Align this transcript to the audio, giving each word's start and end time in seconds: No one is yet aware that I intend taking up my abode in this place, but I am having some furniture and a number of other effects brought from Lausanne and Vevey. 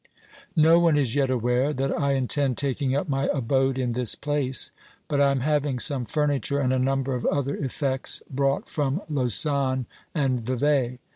No 0.57 0.79
one 0.79 0.97
is 0.97 1.13
yet 1.13 1.29
aware 1.29 1.73
that 1.73 1.91
I 1.95 2.13
intend 2.13 2.57
taking 2.57 2.95
up 2.95 3.07
my 3.07 3.25
abode 3.27 3.77
in 3.77 3.91
this 3.91 4.15
place, 4.15 4.71
but 5.07 5.21
I 5.21 5.29
am 5.29 5.41
having 5.41 5.77
some 5.77 6.05
furniture 6.05 6.59
and 6.59 6.73
a 6.73 6.79
number 6.79 7.13
of 7.13 7.23
other 7.27 7.55
effects 7.55 8.23
brought 8.27 8.67
from 8.67 9.03
Lausanne 9.07 9.85
and 10.15 10.41
Vevey. 10.43 10.97